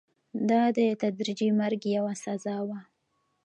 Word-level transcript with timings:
دا 0.49 0.61
د 0.77 0.79
تدریجي 1.01 1.49
مرګ 1.59 1.81
یوه 1.97 2.13
سزا 2.23 2.57
وه. 2.67 2.79